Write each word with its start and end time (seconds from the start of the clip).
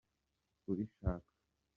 kubishaka. 0.61 1.27